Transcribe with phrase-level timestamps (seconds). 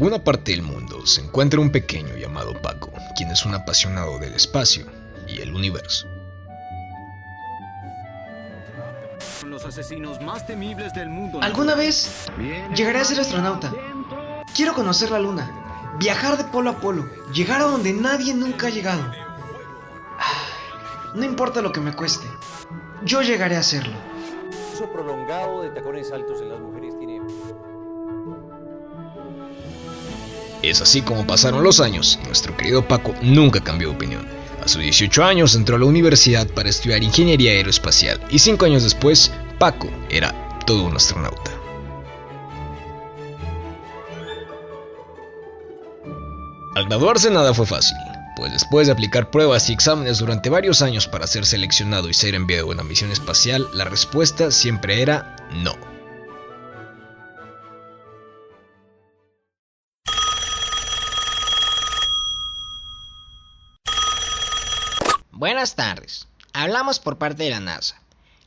[0.00, 4.32] alguna parte del mundo se encuentra un pequeño llamado Paco, quien es un apasionado del
[4.32, 4.86] espacio
[5.28, 6.08] y el universo.
[9.44, 11.40] Los asesinos más temibles del mundo.
[11.42, 12.30] ¿Alguna vez
[12.74, 13.74] llegaré a ser astronauta?
[14.56, 17.04] Quiero conocer la luna, viajar de polo a polo,
[17.34, 19.04] llegar a donde nadie nunca ha llegado.
[20.18, 22.26] Ah, No importa lo que me cueste,
[23.04, 23.92] yo llegaré a hacerlo.
[24.72, 26.94] uso prolongado de tacones altos en las mujeres
[30.62, 34.28] Es así como pasaron los años, nuestro querido Paco nunca cambió de opinión.
[34.62, 38.82] A sus 18 años entró a la universidad para estudiar ingeniería aeroespacial y 5 años
[38.82, 40.34] después, Paco era
[40.66, 41.50] todo un astronauta.
[46.74, 47.96] Al graduarse nada fue fácil,
[48.36, 52.34] pues después de aplicar pruebas y exámenes durante varios años para ser seleccionado y ser
[52.34, 55.89] enviado a una misión espacial, la respuesta siempre era no.
[65.40, 66.28] Buenas tardes.
[66.52, 67.98] Hablamos por parte de la NASA.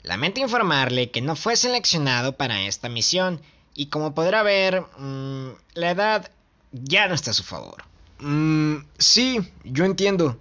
[0.03, 3.41] Lamento informarle que no fue seleccionado para esta misión
[3.73, 6.30] y como podrá ver, mm, la edad
[6.72, 7.83] ya no está a su favor.
[8.19, 10.38] Mmm, sí, yo entiendo.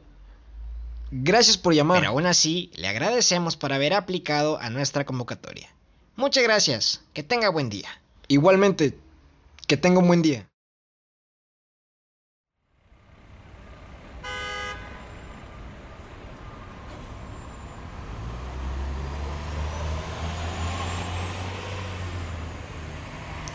[1.11, 2.01] Gracias por llamar.
[2.01, 5.71] Pero aún así, le agradecemos por haber aplicado a nuestra convocatoria.
[6.17, 7.01] Muchas gracias.
[7.15, 7.89] Que tenga buen día.
[8.29, 8.99] Igualmente,
[9.67, 10.47] que tenga un buen día.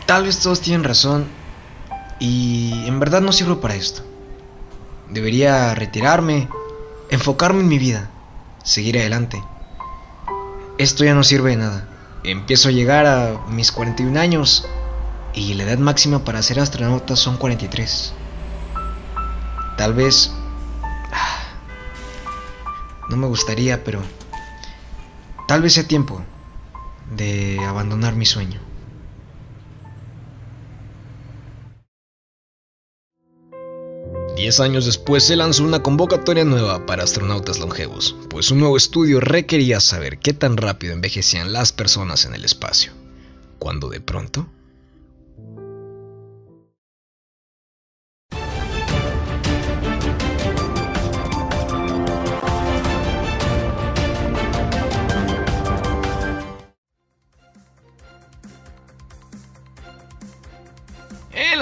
[0.08, 1.26] Tal vez todos tienen razón
[2.18, 4.00] y en verdad no sirvo para esto.
[5.10, 6.48] Debería retirarme,
[7.10, 8.08] enfocarme en mi vida,
[8.64, 9.44] seguir adelante.
[10.78, 11.88] Esto ya no sirve de nada.
[12.24, 14.66] Empiezo a llegar a mis 41 años
[15.34, 18.14] y la edad máxima para ser astronauta son 43.
[19.76, 20.32] Tal vez...
[21.12, 21.42] ah,
[23.10, 24.00] No me gustaría, pero...
[25.46, 26.22] Tal vez sea tiempo
[27.14, 28.67] de abandonar mi sueño.
[34.38, 39.18] Diez años después se lanzó una convocatoria nueva para astronautas longevos, pues un nuevo estudio
[39.18, 42.92] requería saber qué tan rápido envejecían las personas en el espacio.
[43.58, 44.48] Cuando de pronto...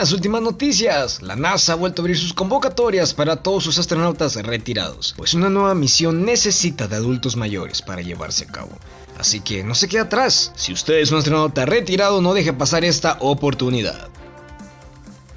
[0.06, 4.36] las últimas noticias, la NASA ha vuelto a abrir sus convocatorias para todos sus astronautas
[4.36, 8.70] retirados, pues una nueva misión necesita de adultos mayores para llevarse a cabo.
[9.18, 12.84] Así que no se quede atrás, si usted es un astronauta retirado no deje pasar
[12.84, 14.08] esta oportunidad.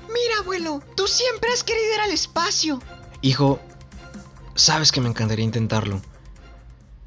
[0.07, 2.79] Mira, abuelo, tú siempre has querido ir al espacio.
[3.23, 3.59] Hijo,
[4.53, 5.99] sabes que me encantaría intentarlo,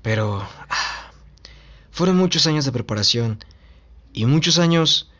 [0.03, 1.12] pero ah,
[1.93, 3.45] fueron muchos años de preparación
[4.12, 5.12] y muchos años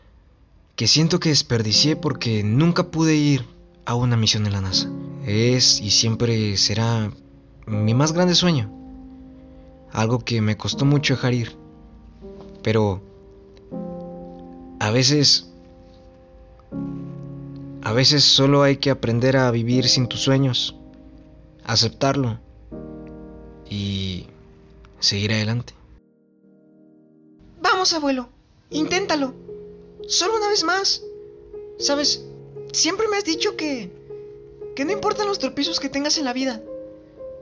[0.75, 3.45] que siento que desperdicié porque nunca pude ir
[3.85, 4.89] a una misión en la NASA.
[5.25, 7.11] Es y siempre será
[7.65, 8.71] mi más grande sueño.
[9.91, 11.55] Algo que me costó mucho dejar ir.
[12.63, 13.01] Pero
[14.79, 15.49] a veces
[17.83, 20.75] a veces solo hay que aprender a vivir sin tus sueños,
[21.65, 22.39] aceptarlo
[23.69, 24.27] y
[24.99, 25.73] seguir adelante.
[27.61, 28.29] Vamos, abuelo,
[28.69, 29.42] inténtalo.
[30.07, 31.03] Solo una vez más.
[31.79, 32.23] Sabes,
[32.71, 33.91] siempre me has dicho que...
[34.75, 36.61] que no importan los tropiezos que tengas en la vida.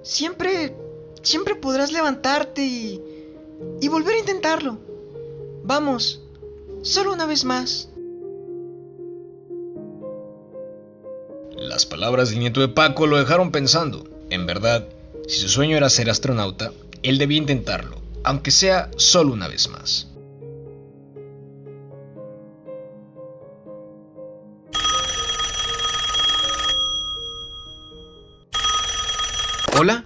[0.04, 0.76] Siempre...
[1.22, 3.02] siempre podrás levantarte y...
[3.82, 4.78] y volver a intentarlo.
[5.64, 6.22] Vamos,
[6.82, 7.90] solo una vez más.
[11.56, 14.04] Las palabras del nieto de Paco lo dejaron pensando.
[14.30, 14.88] En verdad,
[15.28, 16.74] si su sueño era ser astronauta,
[17.04, 20.11] él debía intentarlo, aunque sea solo una vez más.
[29.84, 30.06] Hola.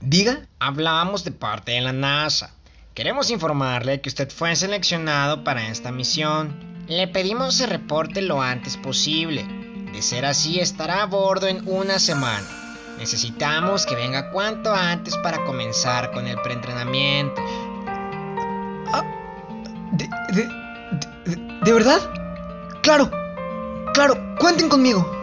[0.00, 0.48] Diga.
[0.58, 2.50] Hablamos de parte de la NASA.
[2.92, 6.58] Queremos informarle que usted fue seleccionado para esta misión.
[6.88, 9.44] Le pedimos se reporte lo antes posible.
[9.92, 12.48] De ser así, estará a bordo en una semana.
[12.98, 17.40] Necesitamos que venga cuanto antes para comenzar con el preentrenamiento.
[19.92, 20.48] ¿De, de,
[21.26, 22.00] de, de verdad?
[22.82, 23.08] Claro.
[23.94, 25.17] Claro, cuenten conmigo.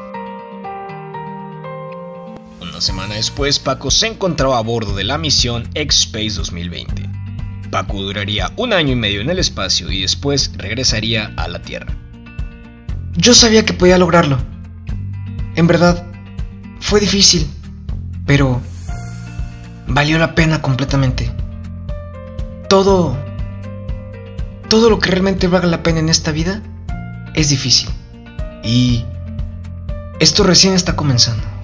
[2.75, 7.09] Una semana después, Paco se encontraba a bordo de la misión X-Space 2020.
[7.71, 11.95] Paco duraría un año y medio en el espacio y después regresaría a la Tierra.
[13.13, 14.39] Yo sabía que podía lograrlo.
[15.55, 16.05] En verdad,
[16.81, 17.47] fue difícil,
[18.25, 18.61] pero
[19.87, 21.31] valió la pena completamente.
[22.67, 23.17] Todo...
[24.67, 26.61] Todo lo que realmente valga la pena en esta vida
[27.35, 27.87] es difícil.
[28.65, 29.05] Y
[30.19, 31.54] esto recién está comenzando.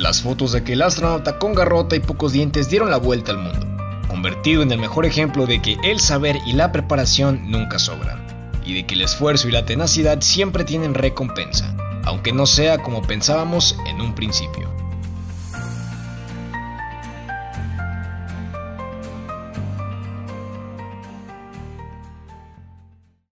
[0.00, 3.66] Las fotos de aquel astronauta con garrota y pocos dientes dieron la vuelta al mundo,
[4.08, 8.26] convertido en el mejor ejemplo de que el saber y la preparación nunca sobran,
[8.64, 11.76] y de que el esfuerzo y la tenacidad siempre tienen recompensa,
[12.06, 14.70] aunque no sea como pensábamos en un principio.